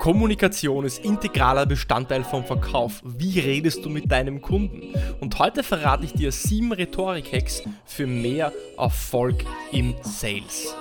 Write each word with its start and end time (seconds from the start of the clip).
Kommunikation 0.00 0.86
ist 0.86 1.04
integraler 1.04 1.66
Bestandteil 1.66 2.24
vom 2.24 2.42
Verkauf. 2.42 3.02
Wie 3.04 3.38
redest 3.38 3.84
du 3.84 3.90
mit 3.90 4.10
deinem 4.10 4.40
Kunden? 4.40 4.94
Und 5.20 5.38
heute 5.38 5.62
verrate 5.62 6.06
ich 6.06 6.14
dir 6.14 6.32
sieben 6.32 6.72
Rhetorik-Hacks 6.72 7.64
für 7.84 8.06
mehr 8.06 8.50
Erfolg 8.78 9.44
im 9.72 9.94
Sales. 10.00 10.74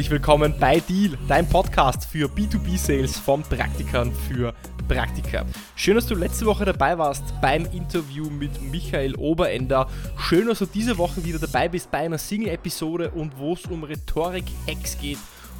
Herzlich 0.00 0.12
willkommen 0.12 0.54
bei 0.58 0.80
Deal, 0.80 1.18
dein 1.28 1.46
Podcast 1.46 2.06
für 2.06 2.26
B2B-Sales 2.26 3.18
von 3.18 3.42
Praktikern 3.42 4.14
für 4.14 4.54
Praktika. 4.88 5.44
Schön, 5.76 5.96
dass 5.96 6.06
du 6.06 6.14
letzte 6.14 6.46
Woche 6.46 6.64
dabei 6.64 6.96
warst 6.96 7.22
beim 7.42 7.66
Interview 7.66 8.30
mit 8.30 8.62
Michael 8.62 9.14
Oberender. 9.16 9.90
Schön, 10.16 10.46
dass 10.46 10.60
du 10.60 10.64
diese 10.64 10.96
Woche 10.96 11.22
wieder 11.22 11.38
dabei 11.38 11.68
bist 11.68 11.90
bei 11.90 11.98
einer 11.98 12.16
Single-Episode 12.16 13.10
und 13.10 13.36
wo 13.36 13.52
es 13.52 13.66
um 13.66 13.84
Rhetorik-Hacks 13.84 14.96
geht. 14.98 15.18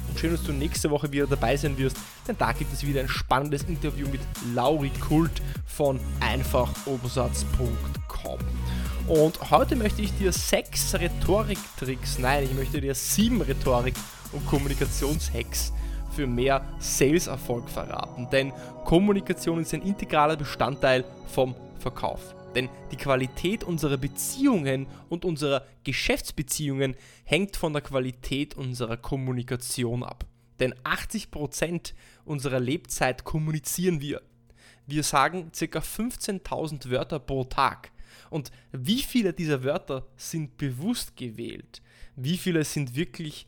Und 0.09 0.17
schön, 0.17 0.31
dass 0.31 0.41
du 0.41 0.53
nächste 0.53 0.89
Woche 0.89 1.11
wieder 1.11 1.27
dabei 1.27 1.55
sein 1.55 1.77
wirst, 1.77 1.97
denn 2.27 2.35
da 2.39 2.51
gibt 2.51 2.73
es 2.73 2.83
wieder 2.83 3.01
ein 3.01 3.09
spannendes 3.09 3.61
Interview 3.65 4.07
mit 4.07 4.21
Lauri 4.55 4.89
Kult 5.07 5.39
von 5.67 5.99
einfachumsatz.com. 6.19 8.39
Und 9.07 9.51
heute 9.51 9.75
möchte 9.75 10.01
ich 10.01 10.11
dir 10.17 10.31
sechs 10.31 10.95
Rhetorik-Tricks, 10.95 12.17
nein, 12.17 12.45
ich 12.45 12.55
möchte 12.55 12.81
dir 12.81 12.95
sieben 12.95 13.43
Rhetorik- 13.43 13.93
und 14.31 14.45
Kommunikationshacks 14.45 15.73
für 16.11 16.27
mehr 16.27 16.65
Sales-Erfolg 16.79 17.69
verraten. 17.69 18.27
Denn 18.31 18.51
Kommunikation 18.85 19.61
ist 19.61 19.73
ein 19.73 19.81
integraler 19.81 20.35
Bestandteil 20.35 21.05
vom 21.27 21.55
Verkauf. 21.79 22.35
Denn 22.53 22.69
die 22.91 22.97
Qualität 22.97 23.63
unserer 23.63 23.97
Beziehungen 23.97 24.87
und 25.09 25.23
unserer 25.23 25.65
Geschäftsbeziehungen 25.83 26.95
hängt 27.23 27.55
von 27.55 27.73
der 27.73 27.81
Qualität 27.81 28.55
unserer 28.55 28.97
Kommunikation 28.97 30.03
ab. 30.03 30.25
Denn 30.59 30.73
80% 30.83 31.93
unserer 32.25 32.59
Lebzeit 32.59 33.23
kommunizieren 33.23 34.01
wir. 34.01 34.21
Wir 34.85 35.03
sagen 35.03 35.51
ca. 35.57 35.79
15.000 35.79 36.89
Wörter 36.89 37.19
pro 37.19 37.45
Tag. 37.45 37.91
Und 38.29 38.51
wie 38.71 39.01
viele 39.01 39.33
dieser 39.33 39.63
Wörter 39.63 40.05
sind 40.17 40.57
bewusst 40.57 41.15
gewählt? 41.15 41.81
Wie 42.15 42.37
viele 42.37 42.63
sind 42.65 42.95
wirklich 42.95 43.47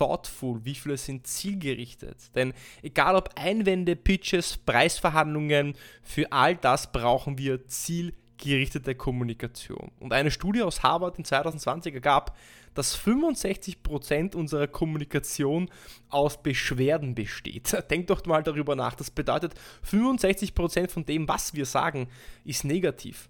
thoughtful, 0.00 0.64
wie 0.64 0.74
viele 0.74 0.96
sind 0.96 1.26
zielgerichtet. 1.26 2.34
Denn 2.34 2.54
egal 2.82 3.16
ob 3.16 3.30
Einwände, 3.36 3.96
Pitches, 3.96 4.56
Preisverhandlungen, 4.56 5.74
für 6.02 6.32
all 6.32 6.56
das 6.56 6.90
brauchen 6.90 7.36
wir 7.36 7.66
zielgerichtete 7.66 8.94
Kommunikation. 8.94 9.90
Und 10.00 10.14
eine 10.14 10.30
Studie 10.30 10.62
aus 10.62 10.82
Harvard 10.82 11.18
in 11.18 11.24
2020 11.26 11.94
ergab, 11.94 12.34
dass 12.72 12.98
65% 12.98 14.34
unserer 14.34 14.68
Kommunikation 14.68 15.68
aus 16.08 16.42
Beschwerden 16.42 17.14
besteht. 17.14 17.76
Denkt 17.90 18.08
doch 18.08 18.24
mal 18.24 18.42
darüber 18.42 18.74
nach. 18.76 18.94
Das 18.94 19.10
bedeutet, 19.10 19.52
65% 19.86 20.88
von 20.88 21.04
dem, 21.04 21.28
was 21.28 21.52
wir 21.52 21.66
sagen, 21.66 22.08
ist 22.44 22.64
negativ. 22.64 23.28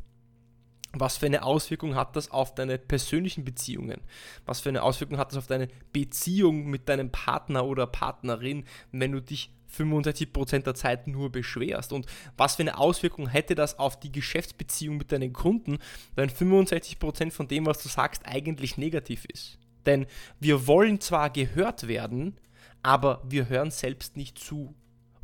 Was 0.92 1.19
für 1.19 1.27
eine 1.27 1.44
Auswirkung 1.44 1.94
hat 1.94 2.16
das 2.16 2.30
auf 2.30 2.55
deine 2.55 2.77
persönlichen 2.77 3.44
Beziehungen? 3.44 4.00
Was 4.44 4.60
für 4.60 4.70
eine 4.70 4.83
Auswirkung 4.83 5.19
hat 5.19 5.30
das 5.30 5.38
auf 5.38 5.47
deine 5.47 5.69
Beziehung 5.92 6.66
mit 6.66 6.88
deinem 6.88 7.10
Partner 7.10 7.64
oder 7.64 7.86
Partnerin, 7.86 8.64
wenn 8.91 9.12
du 9.12 9.22
dich 9.22 9.55
65% 9.72 10.64
der 10.64 10.74
Zeit 10.74 11.06
nur 11.06 11.30
beschwerst? 11.30 11.92
Und 11.92 12.06
was 12.36 12.56
für 12.56 12.62
eine 12.62 12.78
Auswirkung 12.78 13.28
hätte 13.28 13.55
das 13.55 13.78
auf 13.78 14.00
die 14.00 14.10
Geschäftsbeziehung 14.10 14.97
mit 14.97 15.12
deinen 15.12 15.32
Kunden, 15.32 15.78
wenn 16.16 16.28
65% 16.28 17.30
von 17.30 17.47
dem, 17.47 17.66
was 17.66 17.82
du 17.82 17.88
sagst, 17.88 18.26
eigentlich 18.26 18.76
negativ 18.76 19.25
ist? 19.26 19.59
Denn 19.87 20.06
wir 20.41 20.66
wollen 20.66 21.00
zwar 21.00 21.31
gehört 21.31 21.87
werden, 21.87 22.37
aber 22.82 23.22
wir 23.25 23.48
hören 23.48 23.70
selbst 23.70 24.16
nicht 24.16 24.38
zu. 24.38 24.75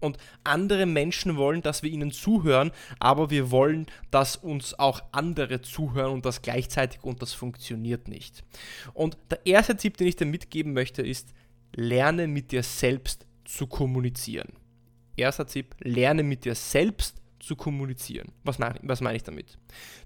Und 0.01 0.19
andere 0.45 0.87
Menschen 0.87 1.37
wollen, 1.37 1.63
dass 1.63 1.83
wir 1.83 1.91
ihnen 1.91 2.11
zuhören, 2.11 2.71
aber 3.01 3.31
wir 3.31 3.51
wollen, 3.51 3.87
dass 4.11 4.37
uns 4.37 4.79
auch 4.79 5.03
andere 5.13 5.63
zuhören 5.63 6.13
und 6.13 6.27
das 6.27 6.43
gleichzeitig 6.43 7.03
und 7.03 7.23
das 7.23 7.33
funktioniert 7.33 8.09
nicht. 8.09 8.45
Und 8.93 9.17
der 9.31 9.45
erste 9.47 9.77
Tipp, 9.77 9.97
den 9.97 10.09
ich 10.09 10.17
dir 10.17 10.27
mitgeben 10.27 10.73
möchte, 10.75 11.03
ist, 11.03 11.33
lerne 11.75 12.27
mit 12.27 12.53
dir 12.53 12.63
selbst 12.63 13.27
zu 13.45 13.67
kommunizieren. 13.67 14.53
Erster 15.17 15.47
Tipp, 15.47 15.75
lerne 15.81 16.23
mit 16.23 16.45
dir 16.45 16.55
selbst 16.55 17.23
zu 17.39 17.57
kommunizieren. 17.57 18.33
Was 18.45 18.59
meine, 18.59 18.79
was 18.83 19.01
meine 19.01 19.17
ich 19.17 19.23
damit? 19.23 19.59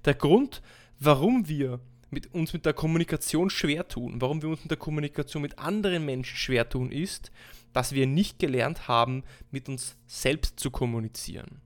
Der 0.05 0.15
Grund, 0.15 0.63
warum 0.99 1.49
wir 1.49 1.81
mit 2.11 2.33
uns 2.35 2.53
mit 2.53 2.67
der 2.67 2.73
Kommunikation 2.75 3.51
schwer 3.51 3.87
tun, 3.87 4.21
warum 4.21 4.43
wir 4.43 4.49
uns 4.51 4.63
mit 4.63 4.71
der 4.71 4.79
Kommunikation 4.79 5.43
mit 5.43 5.59
anderen 5.59 6.05
Menschen 6.05 6.37
schwer 6.37 6.69
tun, 6.69 6.91
ist, 6.91 7.31
dass 7.73 7.93
wir 7.93 8.07
nicht 8.07 8.39
gelernt 8.39 8.89
haben, 8.89 9.25
mit 9.51 9.69
uns 9.69 9.97
selbst 10.07 10.59
zu 10.59 10.71
kommunizieren. 10.71 11.61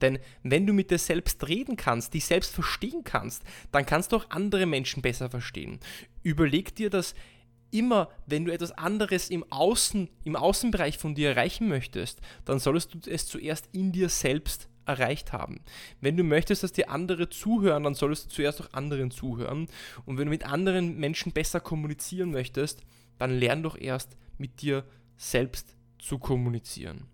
Denn 0.00 0.18
wenn 0.42 0.66
du 0.66 0.72
mit 0.72 0.90
dir 0.90 0.98
selbst 0.98 1.46
reden 1.48 1.76
kannst, 1.76 2.14
dich 2.14 2.24
selbst 2.24 2.52
verstehen 2.52 3.04
kannst, 3.04 3.42
dann 3.72 3.86
kannst 3.86 4.12
du 4.12 4.16
auch 4.16 4.30
andere 4.30 4.66
Menschen 4.66 5.02
besser 5.02 5.30
verstehen. 5.30 5.78
Überleg 6.22 6.74
dir 6.74 6.90
das 6.90 7.14
immer, 7.70 8.08
wenn 8.26 8.44
du 8.44 8.52
etwas 8.52 8.72
anderes 8.72 9.30
im 9.30 9.44
Außen, 9.50 10.08
im 10.24 10.36
Außenbereich 10.36 10.98
von 10.98 11.14
dir 11.14 11.30
erreichen 11.30 11.68
möchtest, 11.68 12.20
dann 12.44 12.58
solltest 12.58 12.94
du 12.94 13.10
es 13.10 13.26
zuerst 13.26 13.68
in 13.72 13.92
dir 13.92 14.08
selbst 14.08 14.68
erreicht 14.86 15.32
haben. 15.32 15.60
Wenn 16.00 16.16
du 16.16 16.24
möchtest, 16.24 16.62
dass 16.62 16.72
dir 16.72 16.90
andere 16.90 17.28
zuhören, 17.28 17.82
dann 17.82 17.94
solltest 17.94 18.26
du 18.26 18.30
zuerst 18.30 18.62
auch 18.62 18.72
anderen 18.72 19.10
zuhören. 19.10 19.68
Und 20.06 20.16
wenn 20.16 20.26
du 20.26 20.30
mit 20.30 20.46
anderen 20.46 20.98
Menschen 20.98 21.32
besser 21.32 21.60
kommunizieren 21.60 22.30
möchtest, 22.30 22.80
dann 23.18 23.38
lern 23.38 23.62
doch 23.62 23.76
erst 23.78 24.16
mit 24.38 24.62
dir 24.62 24.84
selbst 25.18 25.76
zu 25.98 26.18
kommunizieren. 26.18 27.06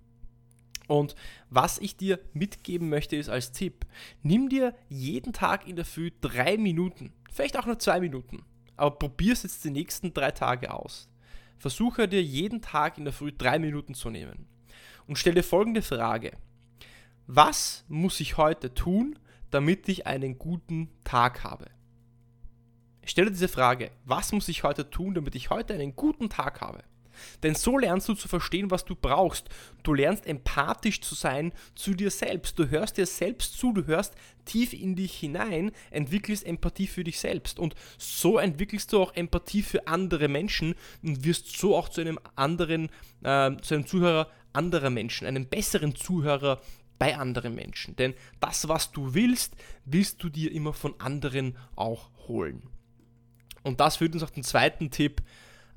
Und 0.86 1.16
was 1.50 1.78
ich 1.78 1.96
dir 1.96 2.20
mitgeben 2.34 2.88
möchte, 2.88 3.16
ist 3.16 3.30
als 3.30 3.52
Tipp, 3.52 3.86
nimm 4.22 4.48
dir 4.48 4.74
jeden 4.88 5.32
Tag 5.32 5.66
in 5.66 5.76
der 5.76 5.84
Früh 5.84 6.10
drei 6.20 6.58
Minuten, 6.58 7.12
vielleicht 7.32 7.58
auch 7.58 7.66
nur 7.66 7.78
zwei 7.78 8.00
Minuten, 8.00 8.44
aber 8.76 8.96
probier 8.96 9.32
es 9.32 9.42
jetzt 9.42 9.64
die 9.64 9.70
nächsten 9.70 10.12
drei 10.12 10.30
Tage 10.30 10.72
aus. 10.72 11.08
Versuche 11.58 12.06
dir 12.06 12.22
jeden 12.22 12.60
Tag 12.60 12.98
in 12.98 13.04
der 13.04 13.14
Früh 13.14 13.32
drei 13.32 13.58
Minuten 13.58 13.94
zu 13.94 14.10
nehmen 14.10 14.46
und 15.06 15.16
stell 15.16 15.34
dir 15.34 15.42
folgende 15.42 15.82
Frage. 15.82 16.32
Was 17.26 17.84
muss 17.88 18.20
ich 18.20 18.36
heute 18.36 18.74
tun, 18.74 19.18
damit 19.50 19.88
ich 19.88 20.06
einen 20.06 20.38
guten 20.38 20.90
Tag 21.04 21.44
habe? 21.44 21.70
Stell 23.06 23.26
dir 23.26 23.30
diese 23.30 23.48
Frage, 23.48 23.90
was 24.04 24.32
muss 24.32 24.48
ich 24.48 24.62
heute 24.62 24.90
tun, 24.90 25.14
damit 25.14 25.34
ich 25.34 25.48
heute 25.48 25.74
einen 25.74 25.96
guten 25.96 26.28
Tag 26.28 26.60
habe? 26.60 26.84
Denn 27.42 27.54
so 27.54 27.78
lernst 27.78 28.08
du 28.08 28.14
zu 28.14 28.28
verstehen, 28.28 28.70
was 28.70 28.84
du 28.84 28.94
brauchst. 28.94 29.48
Du 29.82 29.94
lernst 29.94 30.26
empathisch 30.26 31.00
zu 31.00 31.14
sein 31.14 31.52
zu 31.74 31.94
dir 31.94 32.10
selbst. 32.10 32.58
Du 32.58 32.68
hörst 32.68 32.96
dir 32.96 33.06
selbst 33.06 33.58
zu, 33.58 33.72
du 33.72 33.86
hörst 33.86 34.14
tief 34.44 34.72
in 34.72 34.96
dich 34.96 35.14
hinein, 35.14 35.72
entwickelst 35.90 36.46
Empathie 36.46 36.86
für 36.86 37.04
dich 37.04 37.18
selbst. 37.18 37.58
Und 37.58 37.74
so 37.98 38.38
entwickelst 38.38 38.92
du 38.92 39.00
auch 39.00 39.14
Empathie 39.14 39.62
für 39.62 39.86
andere 39.86 40.28
Menschen 40.28 40.74
und 41.02 41.24
wirst 41.24 41.56
so 41.58 41.76
auch 41.76 41.88
zu 41.88 42.00
einem 42.00 42.18
anderen, 42.36 42.90
äh, 43.22 43.56
zu 43.62 43.74
einem 43.74 43.86
Zuhörer 43.86 44.30
anderer 44.54 44.90
Menschen, 44.90 45.26
einem 45.26 45.46
besseren 45.46 45.94
Zuhörer 45.94 46.60
bei 46.98 47.16
anderen 47.16 47.54
Menschen. 47.54 47.96
Denn 47.96 48.14
das, 48.40 48.68
was 48.68 48.92
du 48.92 49.14
willst, 49.14 49.54
willst 49.84 50.22
du 50.22 50.28
dir 50.28 50.52
immer 50.52 50.72
von 50.72 50.98
anderen 51.00 51.56
auch 51.76 52.10
holen. 52.28 52.62
Und 53.62 53.80
das 53.80 53.96
führt 53.96 54.14
uns 54.14 54.22
auf 54.22 54.30
den 54.30 54.44
zweiten 54.44 54.90
Tipp, 54.90 55.22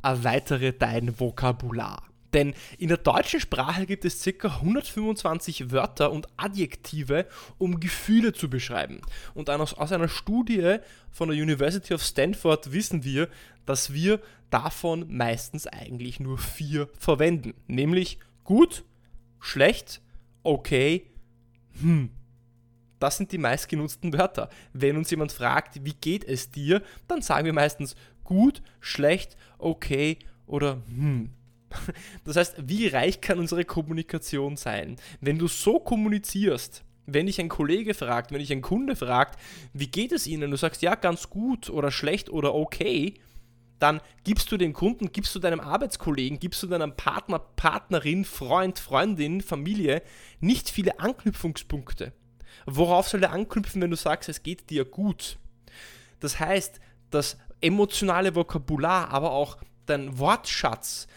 erweitere 0.02 0.74
dein 0.74 1.20
Vokabular. 1.20 2.04
Denn 2.34 2.54
in 2.78 2.90
der 2.90 2.98
deutschen 2.98 3.40
Sprache 3.40 3.86
gibt 3.86 4.06
es 4.06 4.24
ca. 4.24 4.48
125 4.48 5.72
Wörter 5.72 6.12
und 6.12 6.28
Adjektive, 6.36 7.26
um 7.58 7.80
Gefühle 7.80 8.34
zu 8.34 8.50
beschreiben. 8.50 9.02
Und 9.34 9.50
aus, 9.50 9.92
einer 9.92 10.10
Studie 10.10 10.78
von 11.10 11.30
der 11.30 11.42
University 11.42 11.94
of 11.94 12.04
Stanford 12.04 12.74
wissen 12.74 13.04
wir, 13.04 13.30
dass 13.66 13.94
wir 13.94 14.22
davon 14.50 15.06
meistens 15.10 15.68
eigentlich 15.68 16.20
nur 16.20 16.38
vier 16.38 16.90
verwenden. 16.98 17.54
Nämlich 17.68 18.20
gut, 18.44 18.84
schlecht, 19.40 20.02
okay, 20.44 21.08
hm. 21.82 22.10
Das 23.00 23.18
sind 23.18 23.32
die 23.32 23.38
meistgenutzten 23.38 24.12
Wörter. 24.14 24.50
Wenn 24.74 24.98
uns 24.98 25.12
jemand 25.12 25.32
fragt, 25.32 25.86
wie 25.86 25.94
geht 25.94 26.24
es 26.24 26.50
dir, 26.50 26.82
dann 27.08 27.22
sagen 27.22 27.46
wir 27.46 27.54
meistens 27.54 27.96
gut, 28.28 28.62
schlecht, 28.80 29.36
okay 29.58 30.20
oder 30.46 30.84
hm. 30.88 31.32
Das 32.24 32.36
heißt, 32.36 32.56
wie 32.68 32.88
reich 32.88 33.22
kann 33.22 33.40
unsere 33.40 33.66
Kommunikation 33.66 34.56
sein? 34.56 34.98
Wenn 35.20 35.40
du 35.40 35.48
so 35.48 35.80
kommunizierst, 35.80 36.84
wenn 37.08 37.26
dich 37.26 37.40
ein 37.40 37.50
Kollege 37.50 37.94
fragt, 37.94 38.32
wenn 38.32 38.40
dich 38.40 38.52
ein 38.52 38.62
Kunde 38.62 38.96
fragt, 38.96 39.40
wie 39.74 39.88
geht 39.88 40.12
es 40.12 40.28
ihnen? 40.28 40.52
Du 40.52 40.58
sagst 40.58 40.82
ja 40.82 40.96
ganz 40.96 41.30
gut 41.30 41.70
oder 41.70 41.90
schlecht 41.90 42.30
oder 42.30 42.54
okay, 42.54 43.16
dann 43.80 44.02
gibst 44.24 44.52
du 44.52 44.58
dem 44.58 44.74
Kunden, 44.74 45.12
gibst 45.12 45.34
du 45.36 45.40
deinem 45.40 45.60
Arbeitskollegen, 45.60 46.40
gibst 46.40 46.64
du 46.64 46.68
deinem 46.68 46.96
Partner, 46.96 47.40
Partnerin, 47.40 48.26
Freund, 48.26 48.80
Freundin, 48.80 49.42
Familie 49.42 50.02
nicht 50.40 50.70
viele 50.70 51.00
Anknüpfungspunkte. 51.00 52.12
Worauf 52.66 53.08
soll 53.08 53.24
er 53.24 53.32
anknüpfen, 53.32 53.82
wenn 53.82 53.92
du 53.92 53.98
sagst, 53.98 54.30
es 54.30 54.44
geht 54.44 54.70
dir 54.70 54.84
gut? 54.84 55.38
Das 56.20 56.40
heißt, 56.40 56.80
das 57.12 57.38
emotionale 57.62 58.36
Vokabular, 58.36 59.10
aber 59.10 59.32
auch 59.32 59.58
dein 59.86 60.18
Wortschatz 60.20 61.08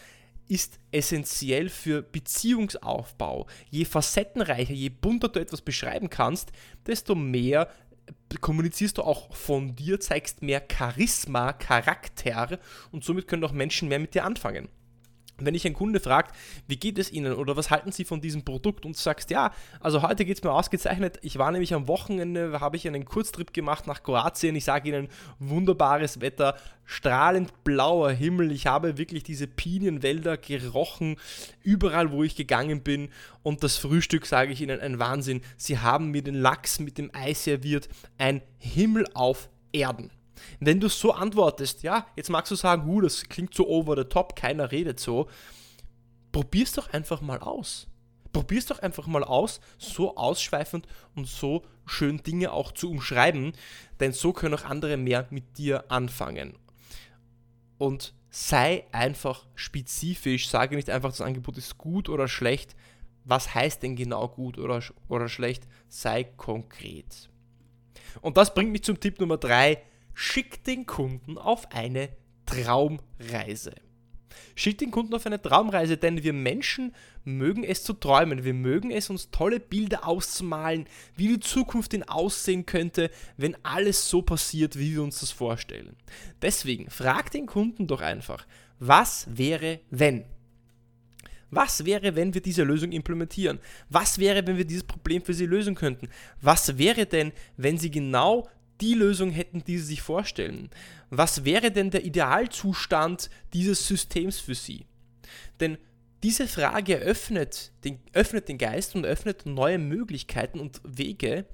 ist 0.47 0.79
essentiell 0.91 1.69
für 1.69 2.01
Beziehungsaufbau. 2.01 3.47
Je 3.69 3.85
facettenreicher, 3.85 4.73
je 4.73 4.89
bunter 4.89 5.29
du 5.29 5.39
etwas 5.39 5.61
beschreiben 5.61 6.09
kannst, 6.09 6.51
desto 6.85 7.15
mehr 7.15 7.69
kommunizierst 8.41 8.97
du 8.97 9.03
auch 9.03 9.33
von 9.33 9.75
dir, 9.75 9.99
zeigst 9.99 10.41
mehr 10.41 10.63
Charisma, 10.69 11.53
Charakter 11.53 12.59
und 12.91 13.05
somit 13.05 13.27
können 13.27 13.43
auch 13.45 13.53
Menschen 13.53 13.87
mehr 13.87 13.99
mit 13.99 14.13
dir 14.13 14.25
anfangen 14.25 14.67
wenn 15.45 15.53
dich 15.53 15.65
ein 15.65 15.73
Kunde 15.73 15.99
fragt, 15.99 16.35
wie 16.67 16.77
geht 16.77 16.97
es 16.97 17.11
Ihnen 17.11 17.33
oder 17.33 17.55
was 17.57 17.71
halten 17.71 17.91
Sie 17.91 18.05
von 18.05 18.21
diesem 18.21 18.43
Produkt 18.43 18.85
und 18.85 18.95
du 18.95 18.99
sagst, 18.99 19.29
ja, 19.31 19.51
also 19.79 20.01
heute 20.01 20.25
geht 20.25 20.37
es 20.37 20.43
mir 20.43 20.51
ausgezeichnet. 20.51 21.19
Ich 21.21 21.37
war 21.37 21.51
nämlich 21.51 21.73
am 21.73 21.87
Wochenende, 21.87 22.59
habe 22.59 22.77
ich 22.77 22.87
einen 22.87 23.05
Kurztrip 23.05 23.53
gemacht 23.53 23.87
nach 23.87 24.03
Kroatien. 24.03 24.55
Ich 24.55 24.65
sage 24.65 24.89
Ihnen, 24.89 25.07
wunderbares 25.39 26.21
Wetter, 26.21 26.55
strahlend 26.85 27.63
blauer 27.63 28.11
Himmel. 28.11 28.51
Ich 28.51 28.67
habe 28.67 28.97
wirklich 28.97 29.23
diese 29.23 29.47
Pinienwälder 29.47 30.37
gerochen, 30.37 31.17
überall 31.63 32.11
wo 32.11 32.23
ich 32.23 32.35
gegangen 32.35 32.81
bin. 32.81 33.09
Und 33.43 33.63
das 33.63 33.77
Frühstück, 33.77 34.25
sage 34.25 34.51
ich 34.51 34.61
Ihnen, 34.61 34.79
ein 34.79 34.99
Wahnsinn. 34.99 35.41
Sie 35.57 35.79
haben 35.79 36.11
mir 36.11 36.21
den 36.21 36.35
Lachs 36.35 36.79
mit 36.79 36.97
dem 36.97 37.09
Ei 37.13 37.33
serviert. 37.33 37.89
Ein 38.17 38.41
Himmel 38.57 39.07
auf 39.13 39.49
Erden. 39.71 40.11
Wenn 40.59 40.79
du 40.79 40.89
so 40.89 41.13
antwortest, 41.13 41.83
ja, 41.83 42.07
jetzt 42.15 42.29
magst 42.29 42.51
du 42.51 42.55
sagen, 42.55 42.89
uh, 42.89 43.01
das 43.01 43.23
klingt 43.23 43.53
so 43.53 43.67
over 43.67 43.95
the 43.95 44.03
top, 44.03 44.35
keiner 44.35 44.71
redet 44.71 44.99
so. 44.99 45.27
Probier's 46.31 46.73
doch 46.73 46.91
einfach 46.93 47.21
mal 47.21 47.39
aus. 47.39 47.87
Probier's 48.31 48.65
doch 48.65 48.79
einfach 48.79 49.07
mal 49.07 49.23
aus, 49.23 49.59
so 49.77 50.15
ausschweifend 50.15 50.87
und 51.15 51.27
so 51.27 51.63
schön 51.85 52.23
Dinge 52.23 52.53
auch 52.53 52.71
zu 52.71 52.89
umschreiben, 52.89 53.51
denn 53.99 54.13
so 54.13 54.31
können 54.31 54.55
auch 54.55 54.63
andere 54.63 54.95
mehr 54.95 55.27
mit 55.31 55.57
dir 55.57 55.91
anfangen. 55.91 56.57
Und 57.77 58.13
sei 58.29 58.85
einfach 58.93 59.45
spezifisch, 59.55 60.47
sage 60.47 60.75
nicht 60.75 60.89
einfach, 60.89 61.09
das 61.09 61.21
Angebot 61.21 61.57
ist 61.57 61.77
gut 61.77 62.07
oder 62.07 62.27
schlecht. 62.27 62.75
Was 63.25 63.53
heißt 63.53 63.83
denn 63.83 63.95
genau 63.95 64.29
gut 64.29 64.57
oder, 64.57 64.81
oder 65.09 65.27
schlecht? 65.27 65.67
Sei 65.89 66.23
konkret. 66.23 67.29
Und 68.21 68.37
das 68.37 68.53
bringt 68.53 68.71
mich 68.71 68.83
zum 68.83 68.99
Tipp 68.99 69.19
Nummer 69.19 69.37
3 69.37 69.81
schickt 70.13 70.67
den 70.67 70.85
Kunden 70.85 71.37
auf 71.37 71.71
eine 71.71 72.09
Traumreise. 72.45 73.73
Schickt 74.55 74.81
den 74.81 74.91
Kunden 74.91 75.13
auf 75.13 75.25
eine 75.25 75.41
Traumreise, 75.41 75.97
denn 75.97 76.23
wir 76.23 76.33
Menschen 76.33 76.93
mögen 77.23 77.63
es 77.63 77.83
zu 77.83 77.93
träumen. 77.93 78.43
Wir 78.43 78.53
mögen 78.53 78.91
es, 78.91 79.09
uns 79.09 79.31
tolle 79.31 79.59
Bilder 79.59 80.07
auszumalen, 80.07 80.85
wie 81.15 81.29
die 81.29 81.39
Zukunft 81.39 81.93
denn 81.93 82.03
aussehen 82.03 82.65
könnte, 82.65 83.09
wenn 83.37 83.57
alles 83.63 84.09
so 84.09 84.21
passiert, 84.21 84.77
wie 84.77 84.93
wir 84.93 85.03
uns 85.03 85.19
das 85.19 85.31
vorstellen. 85.31 85.95
Deswegen 86.41 86.89
frag 86.89 87.31
den 87.31 87.45
Kunden 87.45 87.87
doch 87.87 88.01
einfach, 88.01 88.45
was 88.79 89.27
wäre, 89.29 89.79
wenn? 89.89 90.25
Was 91.51 91.85
wäre, 91.85 92.15
wenn 92.15 92.33
wir 92.33 92.41
diese 92.41 92.63
Lösung 92.63 92.93
implementieren? 92.93 93.59
Was 93.89 94.19
wäre, 94.19 94.47
wenn 94.47 94.57
wir 94.57 94.65
dieses 94.65 94.85
Problem 94.85 95.21
für 95.21 95.33
Sie 95.33 95.45
lösen 95.45 95.75
könnten? 95.75 96.07
Was 96.41 96.77
wäre 96.77 97.05
denn, 97.05 97.33
wenn 97.57 97.77
Sie 97.77 97.91
genau 97.91 98.49
die 98.81 98.93
Lösung 98.93 99.31
hätten, 99.31 99.63
die 99.63 99.77
sie 99.77 99.85
sich 99.85 100.01
vorstellen. 100.01 100.69
Was 101.09 101.45
wäre 101.45 101.71
denn 101.71 101.91
der 101.91 102.03
Idealzustand 102.03 103.29
dieses 103.53 103.87
Systems 103.87 104.39
für 104.39 104.55
sie? 104.55 104.85
Denn 105.59 105.77
diese 106.23 106.47
Frage 106.47 106.97
öffnet 106.97 107.71
den, 107.83 107.99
öffnet 108.13 108.47
den 108.47 108.57
Geist 108.57 108.95
und 108.95 109.05
öffnet 109.05 109.45
neue 109.45 109.79
Möglichkeiten 109.79 110.59
und 110.59 110.81
Wege. 110.83 111.45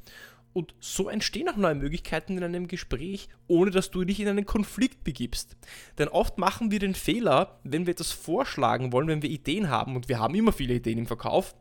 Und 0.53 0.73
so 0.79 1.07
entstehen 1.07 1.47
auch 1.49 1.55
neue 1.55 1.75
Möglichkeiten 1.75 2.37
in 2.37 2.43
einem 2.43 2.67
Gespräch, 2.67 3.29
ohne 3.47 3.71
dass 3.71 3.91
du 3.91 4.03
dich 4.03 4.19
in 4.19 4.27
einen 4.27 4.45
Konflikt 4.45 5.03
begibst. 5.03 5.55
Denn 5.97 6.07
oft 6.07 6.37
machen 6.37 6.71
wir 6.71 6.79
den 6.79 6.95
Fehler, 6.95 7.59
wenn 7.63 7.85
wir 7.85 7.91
etwas 7.91 8.11
vorschlagen 8.11 8.91
wollen, 8.91 9.07
wenn 9.07 9.21
wir 9.21 9.29
Ideen 9.29 9.69
haben, 9.69 9.95
und 9.95 10.09
wir 10.09 10.19
haben 10.19 10.33
immer 10.35 10.51
viele 10.51 10.73
Ideen 10.75 10.97
im 10.97 11.07
Verkauf, 11.07 11.55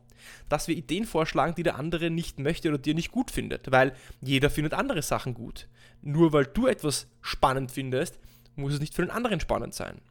dass 0.49 0.67
wir 0.67 0.75
Ideen 0.75 1.05
vorschlagen, 1.05 1.55
die 1.55 1.63
der 1.63 1.77
andere 1.77 2.09
nicht 2.09 2.39
möchte 2.39 2.69
oder 2.69 2.77
dir 2.77 2.93
nicht 2.93 3.11
gut 3.11 3.31
findet, 3.31 3.71
weil 3.71 3.93
jeder 4.21 4.49
findet 4.49 4.73
andere 4.73 5.01
Sachen 5.01 5.33
gut. 5.33 5.67
Nur 6.01 6.33
weil 6.33 6.45
du 6.45 6.67
etwas 6.67 7.07
spannend 7.21 7.71
findest, 7.71 8.19
muss 8.55 8.73
es 8.73 8.79
nicht 8.79 8.93
für 8.93 9.03
den 9.03 9.11
anderen 9.11 9.39
spannend 9.39 9.73
sein. 9.73 10.01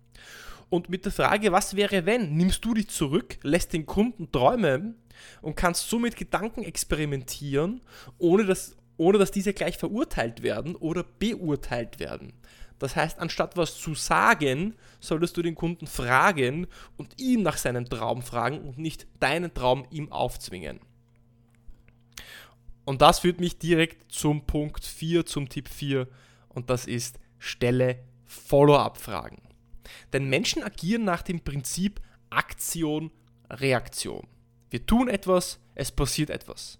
Und 0.68 0.88
mit 0.88 1.04
der 1.04 1.12
Frage, 1.12 1.52
was 1.52 1.76
wäre 1.76 2.06
wenn, 2.06 2.36
nimmst 2.36 2.64
du 2.64 2.74
dich 2.74 2.88
zurück, 2.88 3.38
lässt 3.42 3.72
den 3.72 3.86
Kunden 3.86 4.32
träumen 4.32 4.96
und 5.40 5.56
kannst 5.56 5.88
somit 5.88 6.16
Gedanken 6.16 6.64
experimentieren, 6.64 7.82
ohne 8.18 8.44
dass, 8.44 8.76
ohne 8.96 9.18
dass 9.18 9.30
diese 9.30 9.52
gleich 9.52 9.78
verurteilt 9.78 10.42
werden 10.42 10.74
oder 10.74 11.04
beurteilt 11.04 12.00
werden. 12.00 12.32
Das 12.78 12.94
heißt, 12.96 13.18
anstatt 13.18 13.56
was 13.56 13.78
zu 13.78 13.94
sagen, 13.94 14.74
solltest 15.00 15.36
du 15.36 15.42
den 15.42 15.54
Kunden 15.54 15.86
fragen 15.86 16.66
und 16.96 17.20
ihn 17.20 17.42
nach 17.42 17.56
seinem 17.56 17.86
Traum 17.86 18.22
fragen 18.22 18.60
und 18.60 18.78
nicht 18.78 19.06
deinen 19.20 19.54
Traum 19.54 19.86
ihm 19.90 20.12
aufzwingen. 20.12 20.80
Und 22.84 23.02
das 23.02 23.20
führt 23.20 23.40
mich 23.40 23.58
direkt 23.58 24.12
zum 24.12 24.46
Punkt 24.46 24.84
4, 24.84 25.26
zum 25.26 25.48
Tipp 25.48 25.68
4 25.68 26.06
und 26.48 26.70
das 26.70 26.86
ist, 26.86 27.18
stelle 27.38 28.04
Follow-up-Fragen. 28.24 29.42
Denn 30.12 30.28
Menschen 30.28 30.62
agieren 30.62 31.04
nach 31.04 31.22
dem 31.22 31.40
Prinzip 31.40 32.00
Aktion, 32.30 33.10
Reaktion. 33.50 34.26
Wir 34.70 34.84
tun 34.84 35.08
etwas, 35.08 35.60
es 35.74 35.92
passiert 35.92 36.30
etwas. 36.30 36.78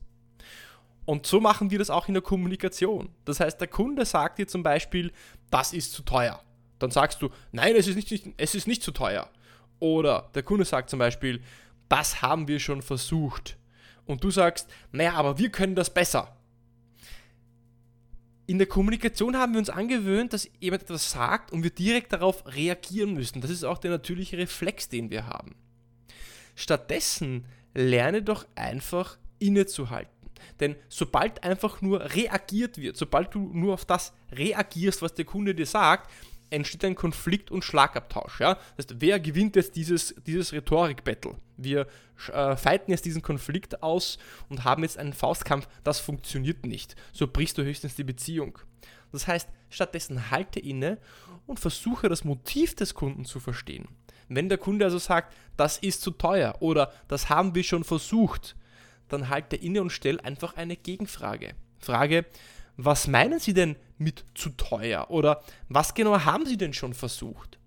Und 1.06 1.24
so 1.24 1.40
machen 1.40 1.70
wir 1.70 1.78
das 1.78 1.88
auch 1.88 2.08
in 2.08 2.14
der 2.14 2.22
Kommunikation. 2.22 3.08
Das 3.24 3.40
heißt, 3.40 3.60
der 3.60 3.68
Kunde 3.68 4.04
sagt 4.04 4.38
dir 4.38 4.48
zum 4.48 4.62
Beispiel, 4.62 5.12
das 5.50 5.72
ist 5.72 5.92
zu 5.92 6.02
teuer. 6.02 6.42
Dann 6.80 6.90
sagst 6.90 7.22
du, 7.22 7.30
nein, 7.52 7.74
es 7.76 7.86
ist 7.86 7.96
nicht, 7.96 8.34
es 8.36 8.54
ist 8.54 8.66
nicht 8.66 8.82
zu 8.82 8.90
teuer. 8.90 9.30
Oder 9.78 10.30
der 10.34 10.42
Kunde 10.42 10.64
sagt 10.64 10.90
zum 10.90 10.98
Beispiel, 10.98 11.40
das 11.88 12.22
haben 12.22 12.48
wir 12.48 12.58
schon 12.58 12.82
versucht. 12.82 13.56
Und 14.04 14.24
du 14.24 14.30
sagst, 14.30 14.68
naja, 14.90 15.14
aber 15.14 15.38
wir 15.38 15.50
können 15.50 15.76
das 15.76 15.94
besser. 15.94 16.36
In 18.48 18.58
der 18.58 18.66
Kommunikation 18.66 19.36
haben 19.36 19.52
wir 19.52 19.58
uns 19.58 19.70
angewöhnt, 19.70 20.32
dass 20.32 20.48
jemand 20.60 20.82
etwas 20.82 21.10
sagt 21.10 21.52
und 21.52 21.62
wir 21.62 21.70
direkt 21.70 22.12
darauf 22.12 22.44
reagieren 22.46 23.14
müssen. 23.14 23.40
Das 23.40 23.50
ist 23.50 23.64
auch 23.64 23.78
der 23.78 23.90
natürliche 23.90 24.38
Reflex, 24.38 24.88
den 24.88 25.10
wir 25.10 25.26
haben. 25.26 25.56
Stattdessen 26.54 27.44
lerne 27.74 28.22
doch 28.22 28.46
einfach 28.54 29.18
innezuhalten. 29.38 30.15
Denn 30.60 30.76
sobald 30.88 31.44
einfach 31.44 31.80
nur 31.82 32.00
reagiert 32.14 32.78
wird, 32.78 32.96
sobald 32.96 33.34
du 33.34 33.50
nur 33.52 33.74
auf 33.74 33.84
das 33.84 34.12
reagierst, 34.32 35.02
was 35.02 35.14
der 35.14 35.24
Kunde 35.24 35.54
dir 35.54 35.66
sagt, 35.66 36.10
entsteht 36.50 36.84
ein 36.84 36.94
Konflikt 36.94 37.50
und 37.50 37.64
Schlagabtausch. 37.64 38.40
Ja? 38.40 38.54
Das 38.76 38.86
heißt, 38.86 39.00
wer 39.00 39.20
gewinnt 39.20 39.56
jetzt 39.56 39.76
dieses, 39.76 40.14
dieses 40.26 40.52
Rhetorik-Battle? 40.52 41.36
Wir 41.56 41.86
äh, 42.32 42.56
fighten 42.56 42.90
jetzt 42.90 43.04
diesen 43.04 43.22
Konflikt 43.22 43.82
aus 43.82 44.18
und 44.48 44.64
haben 44.64 44.82
jetzt 44.82 44.98
einen 44.98 45.12
Faustkampf. 45.12 45.68
Das 45.84 45.98
funktioniert 45.98 46.64
nicht. 46.64 46.94
So 47.12 47.26
brichst 47.26 47.58
du 47.58 47.62
höchstens 47.62 47.96
die 47.96 48.04
Beziehung. 48.04 48.58
Das 49.12 49.26
heißt, 49.26 49.48
stattdessen 49.70 50.30
halte 50.30 50.60
inne 50.60 50.98
und 51.46 51.60
versuche 51.60 52.08
das 52.08 52.24
Motiv 52.24 52.74
des 52.74 52.94
Kunden 52.94 53.24
zu 53.24 53.40
verstehen. 53.40 53.88
Wenn 54.28 54.48
der 54.48 54.58
Kunde 54.58 54.84
also 54.84 54.98
sagt, 54.98 55.34
das 55.56 55.78
ist 55.78 56.02
zu 56.02 56.10
teuer 56.10 56.56
oder 56.60 56.92
das 57.08 57.28
haben 57.28 57.54
wir 57.54 57.62
schon 57.62 57.84
versucht, 57.84 58.56
dann 59.08 59.28
halte 59.28 59.56
inne 59.56 59.80
und 59.82 59.90
stell 59.90 60.20
einfach 60.20 60.56
eine 60.56 60.76
Gegenfrage. 60.76 61.54
Frage, 61.78 62.26
was 62.76 63.06
meinen 63.06 63.38
Sie 63.40 63.54
denn 63.54 63.76
mit 63.98 64.24
zu 64.34 64.50
teuer? 64.50 65.10
Oder 65.10 65.42
was 65.68 65.94
genau 65.94 66.20
haben 66.24 66.46
Sie 66.46 66.56
denn 66.56 66.72
schon 66.72 66.94
versucht? 66.94 67.58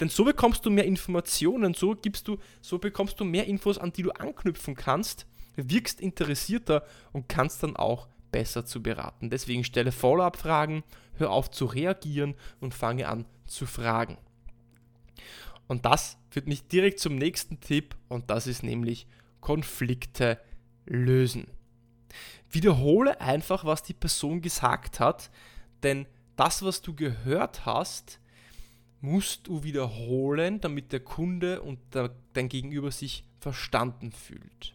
Denn 0.00 0.08
so 0.08 0.24
bekommst 0.24 0.64
du 0.66 0.70
mehr 0.70 0.84
Informationen, 0.84 1.74
so 1.74 1.94
gibst 1.94 2.28
du, 2.28 2.38
so 2.60 2.78
bekommst 2.78 3.18
du 3.20 3.24
mehr 3.24 3.46
Infos, 3.46 3.78
an 3.78 3.92
die 3.92 4.02
du 4.02 4.12
anknüpfen 4.12 4.74
kannst, 4.74 5.26
wirkst 5.56 6.00
interessierter 6.00 6.84
und 7.12 7.28
kannst 7.28 7.62
dann 7.62 7.76
auch 7.76 8.08
besser 8.30 8.64
zu 8.64 8.82
beraten. 8.82 9.30
Deswegen 9.30 9.64
stelle 9.64 9.92
Follow-up-Fragen, 9.92 10.82
hör 11.14 11.30
auf 11.30 11.50
zu 11.50 11.66
reagieren 11.66 12.34
und 12.60 12.74
fange 12.74 13.08
an 13.08 13.26
zu 13.46 13.66
fragen. 13.66 14.18
Und 15.66 15.84
das 15.86 16.18
führt 16.30 16.46
mich 16.46 16.66
direkt 16.66 16.98
zum 16.98 17.16
nächsten 17.16 17.60
Tipp 17.60 17.94
und 18.08 18.30
das 18.30 18.46
ist 18.46 18.62
nämlich 18.62 19.06
Konflikte 19.40 20.38
lösen. 20.86 21.46
Wiederhole 22.50 23.20
einfach, 23.20 23.64
was 23.64 23.82
die 23.82 23.94
Person 23.94 24.40
gesagt 24.40 25.00
hat, 25.00 25.30
denn 25.82 26.06
das, 26.36 26.62
was 26.62 26.82
du 26.82 26.94
gehört 26.94 27.66
hast, 27.66 28.20
musst 29.00 29.48
du 29.48 29.62
wiederholen, 29.64 30.60
damit 30.60 30.92
der 30.92 31.00
Kunde 31.00 31.60
und 31.60 31.78
der, 31.92 32.10
dein 32.32 32.48
Gegenüber 32.48 32.90
sich 32.90 33.24
verstanden 33.38 34.12
fühlt. 34.12 34.74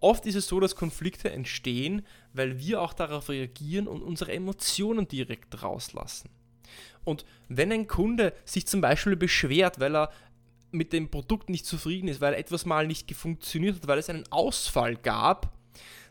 Oft 0.00 0.26
ist 0.26 0.34
es 0.34 0.46
so, 0.46 0.60
dass 0.60 0.76
Konflikte 0.76 1.30
entstehen, 1.30 2.06
weil 2.32 2.58
wir 2.58 2.80
auch 2.80 2.92
darauf 2.92 3.30
reagieren 3.30 3.88
und 3.88 4.02
unsere 4.02 4.32
Emotionen 4.32 5.08
direkt 5.08 5.62
rauslassen. 5.62 6.28
Und 7.04 7.24
wenn 7.48 7.72
ein 7.72 7.86
Kunde 7.86 8.34
sich 8.44 8.66
zum 8.66 8.80
Beispiel 8.80 9.16
beschwert, 9.16 9.80
weil 9.80 9.96
er 9.96 10.10
mit 10.74 10.92
dem 10.92 11.10
Produkt 11.10 11.48
nicht 11.48 11.66
zufrieden 11.66 12.08
ist, 12.08 12.20
weil 12.20 12.34
etwas 12.34 12.66
mal 12.66 12.86
nicht 12.86 13.14
funktioniert 13.14 13.76
hat, 13.76 13.86
weil 13.86 13.98
es 13.98 14.10
einen 14.10 14.30
Ausfall 14.30 14.96
gab, 14.96 15.52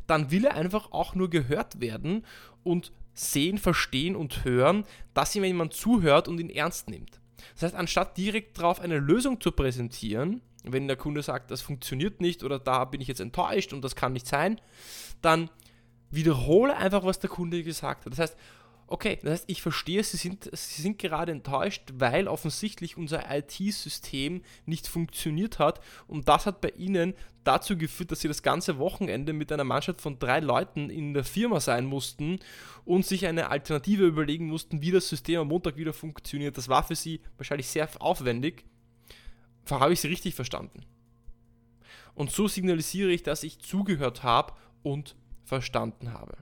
dann 0.08 0.32
will 0.32 0.46
er 0.46 0.56
einfach 0.56 0.92
auch 0.92 1.16
nur 1.16 1.30
gehört 1.30 1.80
werden 1.80 2.26
und 2.64 2.92
sehen, 3.14 3.58
verstehen 3.58 4.16
und 4.16 4.44
hören, 4.44 4.86
dass 5.14 5.36
ihm 5.36 5.44
jemand 5.44 5.74
zuhört 5.74 6.28
und 6.28 6.40
ihn 6.40 6.50
ernst 6.50 6.90
nimmt. 6.90 7.20
Das 7.54 7.64
heißt, 7.64 7.76
anstatt 7.76 8.18
direkt 8.18 8.58
darauf 8.58 8.80
eine 8.80 8.98
Lösung 8.98 9.40
zu 9.40 9.52
präsentieren, 9.52 10.42
wenn 10.64 10.88
der 10.88 10.98
Kunde 10.98 11.22
sagt, 11.22 11.52
das 11.52 11.62
funktioniert 11.62 12.22
nicht 12.22 12.44
oder 12.44 12.58
da 12.58 12.86
bin 12.86 13.02
ich 13.02 13.08
jetzt 13.08 13.20
enttäuscht 13.20 13.74
und 13.74 13.84
das 13.84 13.96
kann 13.96 14.14
nicht 14.14 14.28
sein, 14.28 14.60
dann 15.22 15.50
wiederhole 16.10 16.76
einfach, 16.76 17.04
was 17.04 17.20
der 17.20 17.30
Kunde 17.30 17.64
gesagt 17.64 18.06
hat. 18.06 18.14
Das 18.14 18.20
heißt, 18.20 18.38
okay, 18.94 19.18
das 19.24 19.32
heißt, 19.32 19.46
ich 19.48 19.64
verstehe, 19.64 20.04
Sie 20.04 20.18
sind, 20.18 20.48
Sie 20.54 20.82
sind 20.84 21.00
gerade 21.00 21.32
enttäuscht, 21.32 21.82
weil 21.96 22.28
offensichtlich 22.28 22.96
unser 22.96 23.24
IT-System 23.36 24.44
nicht 24.68 24.88
funktioniert 24.88 25.58
hat 25.58 25.82
und 26.06 26.28
das 26.30 26.46
hat 26.46 26.62
bei 26.62 26.70
Ihnen 26.78 27.16
dazu 27.44 27.76
geführt, 27.76 28.12
dass 28.12 28.20
Sie 28.20 28.28
das 28.28 28.44
ganze 28.44 28.78
Wochenende 28.78 29.34
mit 29.34 29.52
einer 29.52 29.64
Mannschaft 29.64 30.00
von 30.00 30.20
drei 30.20 30.42
Leuten 30.42 30.92
in 30.92 31.16
der 31.16 31.24
Firma 31.24 31.60
sein 31.60 31.86
mussten 31.86 32.38
und 32.86 33.04
sich 33.04 33.26
eine 33.26 33.50
Alternative 33.50 34.06
überlegen 34.06 34.46
mussten, 34.46 34.84
wie 34.84 34.92
das 34.92 35.10
System 35.10 35.42
am 35.42 35.48
Montag 35.48 35.76
wieder 35.76 35.94
funktioniert. 35.94 36.56
Das 36.56 36.70
war 36.70 36.84
für 36.84 36.96
Sie 36.96 37.20
wahrscheinlich 37.38 37.70
sehr 37.70 37.90
aufwendig. 38.00 38.64
Habe 39.72 39.94
ich 39.94 40.02
Sie 40.02 40.08
richtig 40.08 40.36
verstanden? 40.36 40.86
Und 42.14 42.30
so 42.30 42.48
signalisiere 42.48 43.10
ich, 43.10 43.24
dass 43.24 43.42
ich 43.42 43.58
zugehört 43.58 44.22
habe 44.22 44.54
und 44.84 45.16
verstanden 45.46 46.14
habe. 46.14 46.38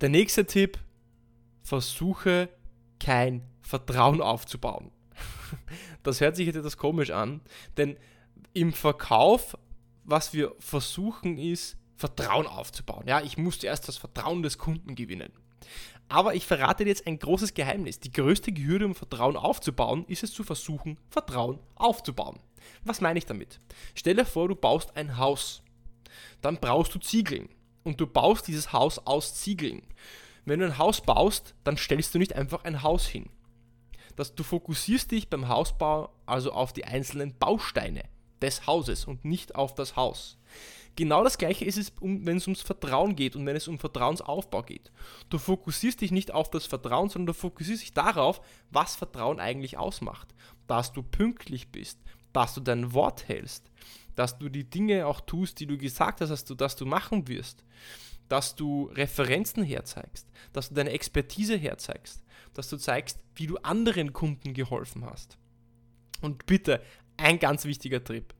Der 0.00 0.08
nächste 0.08 0.44
Tipp, 0.44 0.78
versuche 1.62 2.48
kein 3.00 3.42
Vertrauen 3.62 4.20
aufzubauen. 4.20 4.90
Das 6.02 6.20
hört 6.20 6.36
sich 6.36 6.46
jetzt 6.46 6.56
etwas 6.56 6.76
komisch 6.76 7.10
an, 7.10 7.40
denn 7.78 7.96
im 8.52 8.74
Verkauf, 8.74 9.56
was 10.04 10.34
wir 10.34 10.54
versuchen, 10.58 11.38
ist 11.38 11.78
Vertrauen 11.96 12.46
aufzubauen. 12.46 13.04
Ja, 13.06 13.22
ich 13.22 13.38
muss 13.38 13.60
zuerst 13.60 13.88
das 13.88 13.96
Vertrauen 13.96 14.42
des 14.42 14.58
Kunden 14.58 14.94
gewinnen. 14.94 15.32
Aber 16.08 16.34
ich 16.34 16.44
verrate 16.44 16.84
dir 16.84 16.90
jetzt 16.90 17.06
ein 17.06 17.18
großes 17.18 17.54
Geheimnis. 17.54 18.00
Die 18.00 18.12
größte 18.12 18.50
Hürde, 18.50 18.84
um 18.84 18.94
Vertrauen 18.94 19.36
aufzubauen, 19.36 20.04
ist 20.08 20.22
es 20.22 20.32
zu 20.32 20.44
versuchen, 20.44 20.98
Vertrauen 21.08 21.58
aufzubauen. 21.76 22.38
Was 22.82 23.00
meine 23.00 23.18
ich 23.18 23.24
damit? 23.24 23.60
Stell 23.94 24.16
dir 24.16 24.26
vor, 24.26 24.48
du 24.48 24.56
baust 24.56 24.94
ein 24.96 25.16
Haus. 25.16 25.62
Dann 26.42 26.58
brauchst 26.58 26.94
du 26.94 26.98
Ziegeln 26.98 27.48
und 27.84 28.00
du 28.00 28.06
baust 28.06 28.48
dieses 28.48 28.72
Haus 28.72 28.98
aus 28.98 29.34
Ziegeln. 29.34 29.82
Wenn 30.44 30.60
du 30.60 30.66
ein 30.66 30.78
Haus 30.78 31.00
baust, 31.00 31.54
dann 31.64 31.76
stellst 31.76 32.14
du 32.14 32.18
nicht 32.18 32.34
einfach 32.34 32.64
ein 32.64 32.82
Haus 32.82 33.06
hin. 33.06 33.30
Das, 34.16 34.34
du 34.34 34.42
fokussierst 34.42 35.10
dich 35.10 35.28
beim 35.28 35.48
Hausbau 35.48 36.10
also 36.26 36.52
auf 36.52 36.72
die 36.72 36.84
einzelnen 36.84 37.36
Bausteine 37.38 38.02
des 38.42 38.66
Hauses 38.66 39.06
und 39.06 39.24
nicht 39.24 39.54
auf 39.54 39.74
das 39.74 39.96
Haus. 39.96 40.38
Genau 40.96 41.24
das 41.24 41.38
gleiche 41.38 41.64
ist 41.64 41.76
es, 41.76 41.92
wenn 42.00 42.36
es 42.36 42.46
ums 42.46 42.62
Vertrauen 42.62 43.16
geht 43.16 43.34
und 43.34 43.44
wenn 43.46 43.56
es 43.56 43.66
um 43.66 43.80
Vertrauensaufbau 43.80 44.62
geht. 44.62 44.92
Du 45.28 45.38
fokussierst 45.38 46.00
dich 46.00 46.12
nicht 46.12 46.32
auf 46.32 46.50
das 46.50 46.66
Vertrauen, 46.66 47.08
sondern 47.08 47.26
du 47.26 47.34
fokussierst 47.34 47.82
dich 47.82 47.92
darauf, 47.92 48.40
was 48.70 48.94
Vertrauen 48.94 49.40
eigentlich 49.40 49.76
ausmacht. 49.76 50.34
Dass 50.68 50.92
du 50.92 51.02
pünktlich 51.02 51.72
bist, 51.72 51.98
dass 52.32 52.54
du 52.54 52.60
dein 52.60 52.92
Wort 52.92 53.26
hältst, 53.26 53.70
dass 54.14 54.38
du 54.38 54.48
die 54.48 54.68
Dinge 54.68 55.06
auch 55.06 55.20
tust, 55.20 55.60
die 55.60 55.66
du 55.66 55.76
gesagt 55.76 56.20
hast, 56.20 56.30
dass 56.30 56.44
du, 56.44 56.54
dass 56.54 56.76
du 56.76 56.86
machen 56.86 57.28
wirst, 57.28 57.64
dass 58.28 58.54
du 58.54 58.90
Referenzen 58.94 59.62
herzeigst, 59.62 60.28
dass 60.52 60.68
du 60.68 60.74
deine 60.74 60.90
Expertise 60.90 61.56
herzeigst, 61.56 62.22
dass 62.54 62.68
du 62.68 62.76
zeigst, 62.76 63.18
wie 63.34 63.46
du 63.46 63.56
anderen 63.58 64.12
Kunden 64.12 64.54
geholfen 64.54 65.04
hast. 65.04 65.36
Und 66.20 66.46
bitte, 66.46 66.82
ein 67.16 67.38
ganz 67.38 67.64
wichtiger 67.64 68.02
Tipp. 68.02 68.34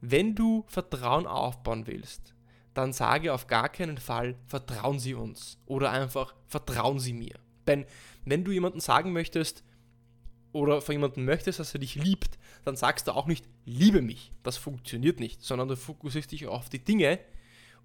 Wenn 0.00 0.34
du 0.34 0.64
Vertrauen 0.68 1.26
aufbauen 1.26 1.86
willst, 1.86 2.34
dann 2.74 2.92
sage 2.92 3.32
auf 3.32 3.46
gar 3.46 3.70
keinen 3.70 3.96
Fall, 3.96 4.36
vertrauen 4.46 4.98
Sie 4.98 5.14
uns 5.14 5.58
oder 5.64 5.90
einfach 5.90 6.34
vertrauen 6.46 6.98
Sie 6.98 7.14
mir. 7.14 7.34
Denn 7.66 7.86
wenn 8.24 8.44
du 8.44 8.52
jemandem 8.52 8.80
sagen 8.80 9.12
möchtest, 9.12 9.64
oder 10.56 10.80
von 10.80 10.94
jemandem 10.94 11.24
möchtest, 11.24 11.58
dass 11.60 11.74
er 11.74 11.80
dich 11.80 11.94
liebt, 11.94 12.38
dann 12.64 12.76
sagst 12.76 13.06
du 13.06 13.12
auch 13.12 13.26
nicht, 13.26 13.44
liebe 13.66 14.02
mich. 14.02 14.32
Das 14.42 14.56
funktioniert 14.56 15.20
nicht, 15.20 15.42
sondern 15.42 15.68
du 15.68 15.76
fokussierst 15.76 16.32
dich 16.32 16.46
auf 16.46 16.68
die 16.68 16.82
Dinge, 16.82 17.18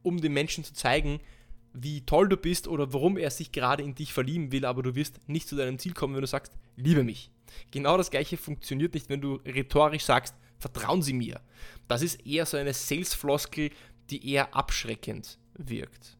um 0.01 0.21
dem 0.21 0.33
Menschen 0.33 0.63
zu 0.63 0.73
zeigen, 0.73 1.19
wie 1.73 2.05
toll 2.05 2.29
du 2.29 2.37
bist 2.37 2.67
oder 2.67 2.93
warum 2.93 3.17
er 3.17 3.29
sich 3.29 3.51
gerade 3.51 3.83
in 3.83 3.95
dich 3.95 4.13
verlieben 4.13 4.51
will, 4.51 4.65
aber 4.65 4.83
du 4.83 4.95
wirst 4.95 5.27
nicht 5.27 5.47
zu 5.47 5.55
deinem 5.55 5.79
Ziel 5.79 5.93
kommen, 5.93 6.15
wenn 6.15 6.21
du 6.21 6.27
sagst, 6.27 6.53
liebe 6.75 7.03
mich. 7.03 7.29
Genau 7.71 7.97
das 7.97 8.09
gleiche 8.09 8.37
funktioniert 8.37 8.93
nicht, 8.93 9.09
wenn 9.09 9.21
du 9.21 9.35
rhetorisch 9.45 10.05
sagst, 10.05 10.35
vertrauen 10.57 11.01
Sie 11.01 11.13
mir. 11.13 11.41
Das 11.87 12.01
ist 12.01 12.25
eher 12.25 12.45
so 12.45 12.57
eine 12.57 12.73
Sales-Floskel, 12.73 13.71
die 14.09 14.31
eher 14.31 14.55
abschreckend 14.55 15.37
wirkt. 15.55 16.17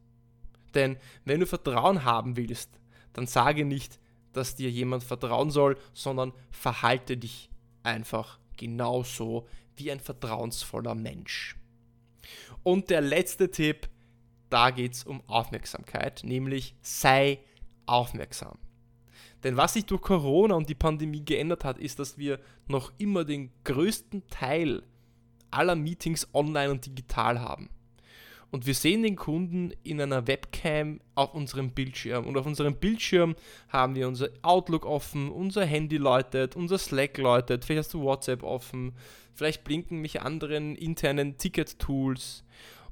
Denn 0.74 0.98
wenn 1.26 1.40
du 1.40 1.46
Vertrauen 1.46 2.04
haben 2.06 2.38
willst, 2.38 2.70
dann 3.14 3.28
sage 3.28 3.66
nicht, 3.66 4.00
dass 4.34 4.56
dir 4.56 4.70
jemand 4.70 5.04
vertrauen 5.04 5.52
soll, 5.52 5.78
sondern 5.94 6.34
verhalte 6.52 7.18
dich 7.18 7.50
einfach 7.84 8.40
genauso 8.58 9.48
wie 9.76 9.92
ein 9.92 10.00
vertrauensvoller 10.00 10.96
Mensch. 10.96 11.56
Und 12.64 12.90
der 12.90 13.02
letzte 13.02 13.50
Tipp, 13.50 13.90
da 14.50 14.70
geht 14.70 14.94
es 14.94 15.04
um 15.04 15.22
Aufmerksamkeit, 15.28 16.22
nämlich 16.24 16.76
sei 16.82 17.40
aufmerksam. 17.86 18.58
Denn 19.44 19.58
was 19.58 19.74
sich 19.74 19.86
durch 19.86 20.02
Corona 20.02 20.56
und 20.56 20.70
die 20.70 20.76
Pandemie 20.76 21.26
geändert 21.26 21.64
hat, 21.64 21.80
ist, 21.80 21.98
dass 21.98 22.18
wir 22.18 22.40
noch 22.68 22.92
immer 23.00 23.26
den 23.26 23.52
größten 23.64 24.28
Teil 24.28 24.84
aller 25.50 25.76
Meetings 25.76 26.28
online 26.34 26.70
und 26.70 26.86
digital 26.86 27.40
haben 27.40 27.70
und 28.52 28.66
wir 28.66 28.76
sehen 28.76 29.04
den 29.04 29.16
Kunden 29.16 29.72
in 29.84 30.02
einer 30.02 30.28
Webcam 30.28 31.00
auf 31.16 31.34
unserem 31.34 31.72
Bildschirm. 31.72 32.28
Und 32.28 32.38
auf 32.38 32.46
unserem 32.46 32.76
Bildschirm 32.76 33.36
haben 33.70 33.96
wir 33.96 34.10
unser 34.10 34.28
Outlook 34.42 34.86
offen, 34.86 35.32
unser 35.32 35.66
Handy 35.66 35.96
läutet, 35.96 36.58
unser 36.58 36.78
Slack 36.78 37.18
läutet, 37.18 37.64
vielleicht 37.64 37.86
hast 37.86 37.94
du 37.94 38.02
WhatsApp 38.02 38.44
offen, 38.44 38.94
vielleicht 39.34 39.64
blinken 39.64 40.00
mich 40.00 40.22
anderen 40.22 40.76
internen 40.76 41.38
Ticket-Tools. 41.38 42.44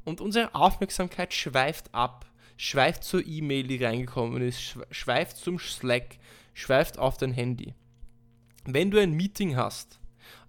Und 0.05 0.21
unsere 0.21 0.55
Aufmerksamkeit 0.55 1.33
schweift 1.33 1.93
ab, 1.93 2.25
schweift 2.55 3.03
zur 3.03 3.25
E-Mail, 3.25 3.67
die 3.67 3.83
reingekommen 3.83 4.41
ist, 4.41 4.77
schweift 4.91 5.37
zum 5.37 5.59
Slack, 5.59 6.19
schweift 6.53 6.97
auf 6.97 7.17
dein 7.17 7.33
Handy. 7.33 7.73
Wenn 8.63 8.91
du 8.91 9.01
ein 9.01 9.11
Meeting 9.11 9.57
hast, 9.57 9.99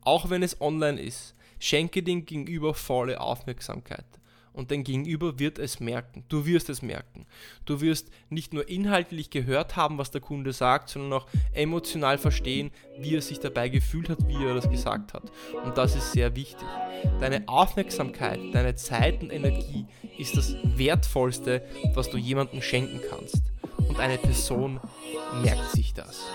auch 0.03 0.31
wenn 0.31 0.45
es 0.45 0.61
online 0.61 1.01
ist, 1.01 1.35
schenke 1.59 2.05
dem 2.05 2.25
Gegenüber 2.27 2.75
volle 2.75 3.21
Aufmerksamkeit 3.21 4.20
und 4.53 4.71
dein 4.71 4.85
Gegenüber 4.85 5.39
wird 5.39 5.59
es 5.59 5.81
merken. 5.81 6.25
Du 6.29 6.47
wirst 6.47 6.69
es 6.69 6.83
merken. 6.83 7.27
Du 7.65 7.81
wirst 7.81 8.09
nicht 8.29 8.53
nur 8.53 8.69
inhaltlich 8.69 9.31
gehört 9.31 9.77
haben, 9.77 9.99
was 9.99 10.11
der 10.11 10.21
Kunde 10.21 10.53
sagt, 10.53 10.89
sondern 10.89 11.13
auch 11.13 11.27
emotional 11.53 12.19
verstehen, 12.19 12.71
wie 12.99 13.15
er 13.15 13.23
sich 13.23 13.41
dabei 13.41 13.69
gefühlt 13.69 14.09
hat, 14.09 14.27
wie 14.27 14.45
er 14.45 14.55
das 14.55 14.71
gesagt 14.71 15.15
hat. 15.15 15.31
Und 15.65 15.79
das 15.79 15.95
ist 15.95 16.13
sehr 16.13 16.35
wichtig. 16.35 16.67
Deine 17.21 17.49
Aufmerksamkeit, 17.49 18.41
deine 18.53 18.75
Zeit 18.75 19.23
und 19.23 19.33
Energie 19.33 19.87
ist 20.19 20.37
das 20.37 20.55
Wertvollste, 20.65 21.63
was 21.95 22.11
du 22.11 22.17
jemandem 22.19 22.63
schenken 22.63 23.01
kannst. 23.09 23.43
Und 23.89 23.99
eine 23.99 24.19
Person 24.19 24.81
merkt 25.43 25.71
sich 25.71 25.95
das. 25.95 26.27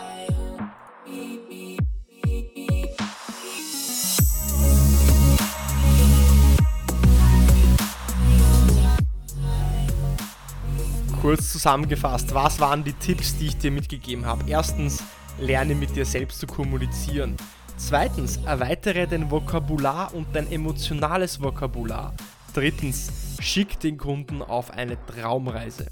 Kurz 11.25 11.51
zusammengefasst, 11.53 12.35
was 12.35 12.59
waren 12.59 12.83
die 12.83 12.93
Tipps, 12.93 13.35
die 13.35 13.47
ich 13.47 13.57
dir 13.57 13.71
mitgegeben 13.71 14.27
habe? 14.27 14.43
Erstens, 14.45 15.01
lerne 15.39 15.73
mit 15.73 15.95
dir 15.95 16.05
selbst 16.05 16.39
zu 16.39 16.45
kommunizieren. 16.45 17.35
Zweitens, 17.77 18.37
erweitere 18.45 19.07
dein 19.07 19.31
Vokabular 19.31 20.13
und 20.13 20.27
dein 20.33 20.51
emotionales 20.51 21.41
Vokabular. 21.41 22.13
Drittens, 22.53 23.11
schick 23.39 23.79
den 23.79 23.97
Kunden 23.97 24.43
auf 24.43 24.69
eine 24.69 25.03
Traumreise. 25.07 25.87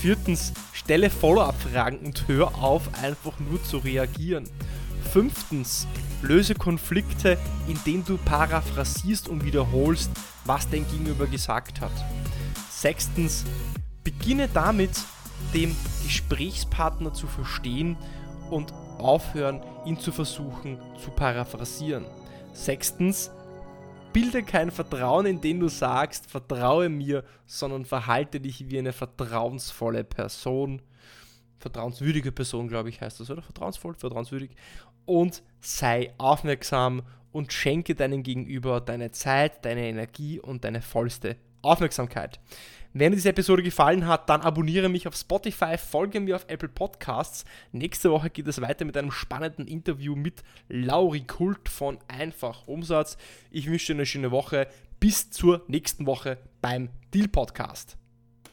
Viertens, 0.00 0.52
stelle 0.72 1.10
Follow-up-Fragen 1.10 1.98
und 1.98 2.26
hör 2.26 2.48
auf, 2.56 2.82
einfach 3.00 3.38
nur 3.38 3.62
zu 3.62 3.78
reagieren. 3.78 4.50
Fünftens, 5.12 5.86
löse 6.22 6.56
Konflikte, 6.56 7.38
indem 7.68 8.04
du 8.04 8.16
paraphrasierst 8.16 9.28
und 9.28 9.44
wiederholst, 9.44 10.10
was 10.44 10.68
dein 10.68 10.84
Gegenüber 10.90 11.28
gesagt 11.28 11.80
hat. 11.80 11.92
Sechstens, 12.68 13.44
Beginne 14.04 14.48
damit, 14.48 14.90
dem 15.54 15.76
Gesprächspartner 16.04 17.12
zu 17.12 17.26
verstehen 17.26 17.96
und 18.50 18.72
aufhören, 18.98 19.62
ihn 19.84 19.98
zu 19.98 20.12
versuchen 20.12 20.78
zu 21.02 21.10
paraphrasieren. 21.10 22.04
Sechstens, 22.52 23.30
bilde 24.12 24.42
kein 24.42 24.70
Vertrauen, 24.70 25.26
indem 25.26 25.60
du 25.60 25.68
sagst, 25.68 26.30
vertraue 26.30 26.88
mir, 26.88 27.24
sondern 27.46 27.84
verhalte 27.84 28.40
dich 28.40 28.68
wie 28.70 28.78
eine 28.78 28.92
vertrauensvolle 28.92 30.04
Person. 30.04 30.82
Vertrauenswürdige 31.58 32.32
Person, 32.32 32.68
glaube 32.68 32.88
ich, 32.88 33.00
heißt 33.00 33.20
das, 33.20 33.30
oder? 33.30 33.42
Vertrauensvoll, 33.42 33.94
vertrauenswürdig. 33.94 34.50
Und 35.04 35.42
sei 35.60 36.12
aufmerksam 36.18 37.02
und 37.30 37.52
schenke 37.52 37.94
deinem 37.94 38.22
Gegenüber 38.22 38.80
deine 38.80 39.10
Zeit, 39.10 39.64
deine 39.64 39.86
Energie 39.86 40.38
und 40.38 40.64
deine 40.64 40.82
vollste 40.82 41.36
Aufmerksamkeit. 41.62 42.40
Wenn 42.94 43.12
dir 43.12 43.16
diese 43.16 43.30
Episode 43.30 43.62
gefallen 43.62 44.06
hat, 44.06 44.28
dann 44.28 44.42
abonniere 44.42 44.90
mich 44.90 45.08
auf 45.08 45.16
Spotify, 45.16 45.78
folge 45.78 46.20
mir 46.20 46.36
auf 46.36 46.44
Apple 46.48 46.68
Podcasts. 46.68 47.46
Nächste 47.72 48.10
Woche 48.10 48.28
geht 48.28 48.46
es 48.46 48.60
weiter 48.60 48.84
mit 48.84 48.98
einem 48.98 49.10
spannenden 49.10 49.66
Interview 49.66 50.14
mit 50.14 50.42
Lauri 50.68 51.22
Kult 51.22 51.70
von 51.70 51.98
Einfach 52.08 52.68
Umsatz. 52.68 53.16
Ich 53.50 53.66
wünsche 53.70 53.94
dir 53.94 53.98
eine 53.98 54.06
schöne 54.06 54.30
Woche. 54.30 54.68
Bis 55.00 55.30
zur 55.30 55.64
nächsten 55.68 56.04
Woche 56.06 56.36
beim 56.60 56.90
Deal 57.14 57.28
Podcast. 57.28 57.96